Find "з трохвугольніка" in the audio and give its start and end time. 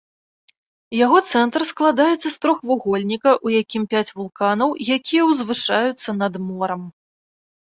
2.23-3.29